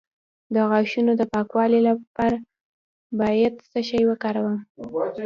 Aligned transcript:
د 0.53 0.55
غاښونو 0.69 1.11
د 1.19 1.21
پاکوالي 1.33 1.79
لپاره 1.89 2.37
باید 3.21 3.53
څه 3.71 3.79
شی 3.87 4.01
وکاروم؟ 4.09 4.57